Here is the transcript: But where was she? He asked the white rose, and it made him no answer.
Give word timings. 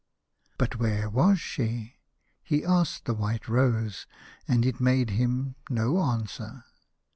But 0.57 0.77
where 0.77 1.07
was 1.07 1.39
she? 1.39 1.99
He 2.41 2.65
asked 2.65 3.05
the 3.05 3.13
white 3.13 3.47
rose, 3.47 4.07
and 4.47 4.65
it 4.65 4.79
made 4.79 5.11
him 5.11 5.53
no 5.69 5.99
answer. 6.01 6.63